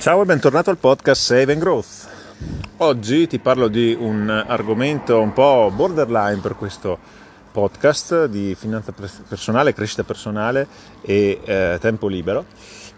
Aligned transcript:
Ciao 0.00 0.22
e 0.22 0.24
bentornato 0.24 0.70
al 0.70 0.78
podcast 0.78 1.20
Save 1.20 1.52
and 1.52 1.60
Growth. 1.60 2.08
Oggi 2.78 3.26
ti 3.26 3.38
parlo 3.38 3.68
di 3.68 3.94
un 4.00 4.30
argomento 4.30 5.20
un 5.20 5.34
po' 5.34 5.70
borderline 5.76 6.40
per 6.40 6.56
questo 6.56 6.98
podcast 7.52 8.24
di 8.24 8.54
finanza 8.58 8.94
personale, 9.28 9.74
crescita 9.74 10.02
personale 10.02 10.66
e 11.02 11.38
eh, 11.44 11.76
tempo 11.82 12.08
libero 12.08 12.46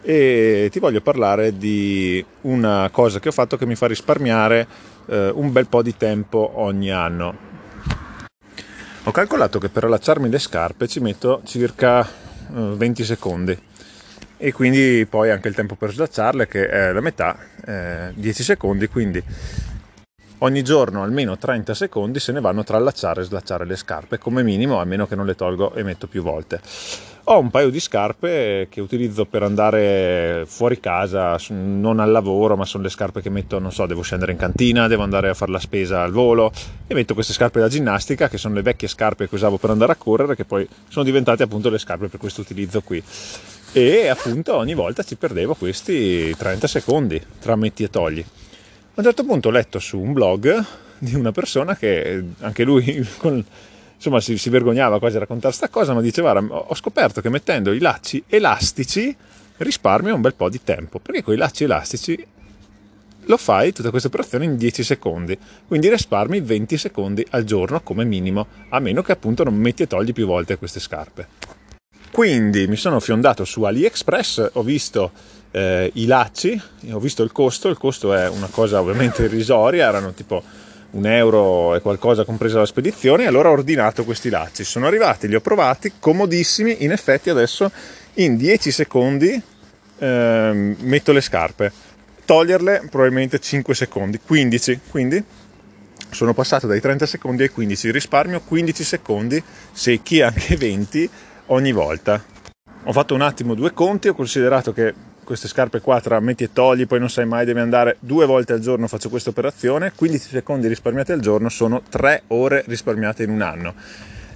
e 0.01 0.69
ti 0.71 0.79
voglio 0.79 1.01
parlare 1.01 1.59
di 1.59 2.25
una 2.43 2.89
cosa 2.93 3.19
che 3.19 3.31
ho 3.31 3.33
fatto 3.33 3.57
che 3.57 3.67
mi 3.67 3.75
fa 3.75 3.89
risparmiare 3.89 4.69
eh, 5.07 5.33
un 5.35 5.51
bel 5.51 5.67
po' 5.67 5.83
di 5.83 5.97
tempo 5.97 6.53
ogni 6.55 6.93
anno. 6.93 7.37
Ho 9.03 9.11
calcolato 9.11 9.59
che 9.59 9.71
per 9.71 9.83
allacciarmi 9.83 10.31
le 10.31 10.39
scarpe 10.39 10.87
ci 10.87 11.01
metto 11.01 11.41
circa 11.45 12.07
eh, 12.07 12.75
20 12.77 13.05
secondi 13.05 13.59
e 14.45 14.51
quindi 14.53 15.07
poi 15.09 15.31
anche 15.31 15.47
il 15.47 15.55
tempo 15.55 15.77
per 15.77 15.93
slacciarle 15.93 16.49
che 16.49 16.69
è 16.69 16.91
la 16.91 17.01
metà, 17.01 17.39
eh, 17.65 18.11
10 18.13 18.43
secondi, 18.43 18.89
quindi 18.89 19.23
ogni 20.39 20.65
giorno 20.65 21.05
almeno 21.05 21.39
30 21.39 21.73
secondi 21.75 22.19
se 22.19 22.33
ne 22.33 22.41
vanno 22.41 22.65
tra 22.65 22.77
allacciare 22.77 23.21
e 23.21 23.25
slacciare 23.25 23.65
le 23.65 23.77
scarpe, 23.77 24.19
come 24.19 24.43
minimo, 24.43 24.81
a 24.81 24.85
meno 24.85 25.07
che 25.07 25.15
non 25.15 25.27
le 25.27 25.37
tolgo 25.37 25.75
e 25.75 25.85
metto 25.85 26.09
più 26.09 26.23
volte. 26.23 26.61
Ho 27.27 27.39
un 27.39 27.51
paio 27.51 27.71
di 27.71 27.79
scarpe 27.79 28.67
che 28.69 28.81
utilizzo 28.81 29.27
per 29.27 29.45
andare 29.45 30.43
fuori 30.49 30.81
casa, 30.81 31.39
non 31.51 32.01
al 32.01 32.11
lavoro, 32.11 32.57
ma 32.57 32.65
sono 32.65 32.83
le 32.83 32.89
scarpe 32.89 33.23
che 33.23 33.31
metto, 33.31 33.61
non 33.61 33.71
so, 33.71 33.87
devo 33.87 34.03
scendere 34.03 34.33
in 34.33 34.39
cantina, 34.39 34.89
devo 34.89 35.05
andare 35.05 35.29
a 35.29 35.35
fare 35.35 35.53
la 35.53 35.61
spesa 35.61 36.03
al 36.03 36.11
volo 36.11 36.51
e 36.89 36.95
metto 36.95 37.15
queste 37.15 37.33
scarpe 37.33 37.61
da 37.61 37.69
ginnastica 37.69 38.29
che 38.29 38.39
sono 38.39 38.55
le 38.55 38.63
vecchie 38.63 38.89
scarpe 38.89 39.29
che 39.29 39.35
usavo 39.37 39.57
per 39.57 39.71
andare 39.71 39.93
a 39.93 39.95
correre, 39.95 40.35
che 40.35 40.45
poi 40.45 40.69
sono 40.89 41.05
diventate 41.05 41.45
appunto 41.45 41.71
le 41.71 41.79
scarpe 41.79 42.09
per 42.09 42.19
questo 42.19 42.41
utilizzo 42.41 42.81
qui 42.81 43.01
e 43.73 44.09
appunto 44.09 44.55
ogni 44.55 44.75
volta 44.75 45.03
ci 45.03 45.17
perdevo 45.17 45.55
questi 45.55 46.35
30 46.37 46.67
secondi 46.67 47.21
tra 47.41 47.57
metti 47.57 47.83
e 47.83 47.91
togli. 47.91 48.21
A 48.21 48.95
un 48.95 49.05
certo 49.05 49.25
punto 49.25 49.49
ho 49.49 49.51
letto 49.51 49.79
su 49.79 49.99
un 49.99 50.13
blog 50.13 50.65
di 50.99 51.15
una 51.15 51.33
persona 51.33 51.75
che 51.75 52.23
anche 52.41 52.65
lui 52.65 53.07
con, 53.17 53.43
insomma, 53.95 54.21
si, 54.21 54.37
si, 54.37 54.51
vergognava 54.51 54.99
quasi 54.99 55.17
a 55.17 55.21
raccontare 55.21 55.55
questa 55.55 55.71
cosa, 55.71 55.95
ma 55.95 56.03
diceva 56.03 56.39
ho 56.39 56.75
scoperto 56.75 57.23
che 57.23 57.31
mettendo 57.31 57.73
i 57.73 57.79
lacci 57.79 58.23
elastici 58.27 59.17
risparmio 59.57 60.15
un 60.15 60.21
bel 60.21 60.35
po' 60.35 60.51
di 60.51 60.63
tempo, 60.63 60.99
perché 60.99 61.23
con 61.23 61.35
i 61.35 61.39
lacci 61.39 61.65
elastici 61.65 62.27
lo 63.27 63.37
fai 63.37 63.73
tutta 63.73 63.91
questa 63.91 64.09
operazione 64.09 64.45
in 64.45 64.57
10 64.57 64.83
secondi, 64.83 65.39
quindi 65.67 65.89
risparmi 65.89 66.41
20 66.41 66.77
secondi 66.77 67.25
al 67.31 67.45
giorno 67.45 67.81
come 67.81 68.05
minimo, 68.05 68.47
a 68.69 68.81
meno 68.81 69.01
che 69.01 69.13
appunto 69.13 69.45
non 69.45 69.55
metti 69.55 69.85
e 69.85 69.87
togli 69.87 70.13
più 70.13 70.27
volte 70.27 70.59
queste 70.59 70.81
scarpe. 70.81 71.52
Quindi 72.13 72.67
mi 72.67 72.77
sono 72.77 73.01
fiondato 73.01 73.47
su 73.47 73.63
AliExpress, 73.63 74.51
ho 74.53 74.63
visto 74.63 75.13
eh, 75.51 75.91
i 75.95 76.05
lacci, 76.05 76.61
ho 76.91 76.99
visto 76.99 77.23
il 77.23 77.33
costo, 77.33 77.69
il 77.71 77.79
costo 77.79 78.13
è 78.13 78.29
una 78.29 78.49
cosa 78.51 78.83
ovviamente 78.83 79.23
irrisoria, 79.25 79.89
erano 79.89 80.13
tipo 80.13 80.43
un 80.91 81.07
euro 81.07 81.75
e 81.75 81.81
qualcosa 81.81 82.25
compresa 82.25 82.59
la 82.59 82.67
spedizione, 82.67 83.25
allora 83.27 83.49
ho 83.49 83.53
ordinato 83.53 84.05
questi 84.05 84.29
lacci. 84.29 84.63
Sono 84.63 84.87
arrivati, 84.87 85.27
li 85.27 85.35
ho 85.35 85.41
provati, 85.41 85.95
comodissimi, 85.99 86.85
in 86.85 86.93
effetti 86.93 87.31
adesso 87.31 87.73
in 88.17 88.37
10 88.37 88.71
secondi 88.71 89.43
eh, 89.99 90.77
metto 90.81 91.13
le 91.13 91.21
scarpe, 91.23 91.73
toglierle 92.27 92.89
probabilmente 92.91 93.39
5 93.39 93.75
secondi, 93.75 94.21
15, 94.21 94.81
quindi 94.91 95.25
sono 96.11 96.35
passato 96.35 96.67
dai 96.67 96.79
30 96.79 97.07
secondi 97.07 97.45
ai 97.45 97.49
15, 97.49 97.91
risparmio 97.91 98.43
15 98.43 98.85
secondi, 98.85 99.43
secchi 99.73 100.21
anche 100.21 100.57
20 100.57 101.11
ogni 101.47 101.73
volta. 101.73 102.23
Ho 102.85 102.93
fatto 102.93 103.15
un 103.15 103.21
attimo 103.21 103.55
due 103.55 103.73
conti, 103.73 104.09
ho 104.09 104.15
considerato 104.15 104.73
che 104.73 104.95
queste 105.25 105.49
scarpe 105.49 105.81
qua 105.81 106.01
tra 106.01 106.19
metti 106.21 106.45
e 106.45 106.53
togli, 106.53 106.87
poi 106.87 106.99
non 106.99 107.09
sai 107.09 107.27
mai, 107.27 107.45
devi 107.45 107.61
andare 107.61 107.97
due 108.01 108.27
volte 108.27 108.53
al 108.53 108.61
giorno, 108.61 108.89
faccio 108.89 109.09
questa 109.09 109.31
operazione, 109.31 109.93
15 109.95 110.29
secondi 110.29 110.67
risparmiati 110.67 111.13
al 111.13 111.21
giorno 111.21 111.49
sono 111.49 111.83
3 111.89 112.25
ore 112.29 112.65
risparmiate 112.67 113.23
in 113.23 113.31
un 113.31 113.43
anno. 113.43 113.75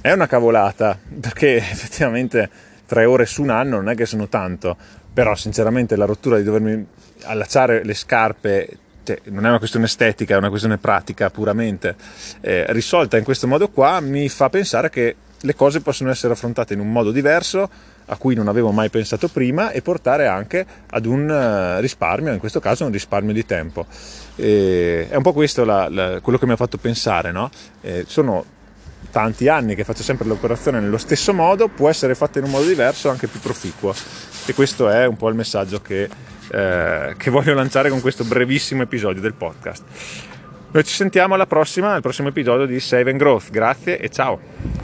È 0.01 0.13
una 0.13 0.27
cavolata, 0.27 0.99
perché 1.21 1.57
effettivamente 1.59 2.49
3 2.87 3.05
ore 3.05 3.27
su 3.27 3.43
un 3.43 3.51
anno 3.51 3.77
non 3.77 3.89
è 3.91 3.95
che 3.95 4.07
sono 4.07 4.29
tanto, 4.29 4.77
però 5.13 5.35
sinceramente 5.35 5.97
la 5.97 6.05
rottura 6.05 6.37
di 6.37 6.45
dovermi 6.45 6.87
allacciare 7.23 7.85
le 7.85 7.95
scarpe 7.95 8.79
cioè, 9.03 9.21
non 9.25 9.47
è 9.47 9.49
una 9.49 9.59
questione 9.59 9.87
estetica, 9.87 10.35
è 10.35 10.39
una 10.39 10.49
questione 10.49 10.79
pratica 10.79 11.31
puramente, 11.31 11.95
eh, 12.41 12.65
risolta 12.71 13.17
in 13.17 13.25
questo 13.25 13.47
modo 13.47 13.69
qua, 13.69 14.01
mi 14.01 14.29
fa 14.29 14.49
pensare 14.49 14.91
che 14.91 15.15
le 15.41 15.55
cose 15.55 15.81
possono 15.81 16.11
essere 16.11 16.33
affrontate 16.33 16.75
in 16.75 16.81
un 16.81 16.91
modo 16.91 17.11
diverso 17.11 17.69
a 18.07 18.17
cui 18.17 18.35
non 18.35 18.49
avevo 18.49 18.71
mai 18.71 18.89
pensato 18.89 19.29
prima 19.29 19.71
e 19.71 19.83
portare 19.83 20.27
anche 20.27 20.65
ad 20.91 21.07
un 21.07 21.29
eh, 21.29 21.81
risparmio, 21.81 22.33
in 22.33 22.39
questo 22.39 22.61
caso 22.61 22.85
un 22.85 22.93
risparmio 22.93 23.33
di 23.33 23.45
tempo. 23.45 23.87
E 24.37 25.09
è 25.09 25.17
un 25.17 25.23
po' 25.23 25.33
questo 25.33 25.65
la, 25.65 25.89
la, 25.89 26.21
quello 26.21 26.39
che 26.39 26.47
mi 26.47 26.53
ha 26.53 26.57
fatto 26.57 26.79
pensare, 26.79 27.33
no? 27.33 27.51
eh, 27.81 28.05
sono 28.07 28.45
tanti 29.11 29.49
anni 29.49 29.75
che 29.75 29.85
faccio 29.85 30.03
sempre 30.03 30.27
l'operazione 30.27 30.79
nello 30.81 30.99
stesso 30.99 31.33
modo, 31.33 31.69
può 31.69 31.89
essere 31.89 32.15
fatta 32.15 32.39
in 32.39 32.45
un 32.45 32.51
modo 32.51 32.67
diverso, 32.67 33.09
anche 33.09 33.27
più 33.27 33.41
proficuo. 33.41 33.95
E 34.47 34.55
questo 34.55 34.89
è 34.89 35.07
un 35.07 35.17
po' 35.17 35.29
il 35.29 35.35
messaggio 35.35 35.81
che, 35.81 36.09
eh, 36.49 37.15
che 37.17 37.31
voglio 37.31 37.55
lanciare 37.55 37.91
con 37.91 38.01
questo 38.01 38.25
brevissimo 38.25 38.83
episodio 38.83 39.21
del 39.21 39.35
podcast. 39.35 39.83
Noi 40.71 40.85
ci 40.85 40.95
sentiamo 40.95 41.35
alla 41.35 41.47
prossima, 41.47 41.95
al 41.95 42.03
prossimo 42.03 42.29
episodio 42.29 42.67
di 42.67 42.79
Save 42.79 43.11
and 43.11 43.19
Growth. 43.19 43.51
Grazie 43.51 43.99
e 43.99 44.11
ciao! 44.11 44.75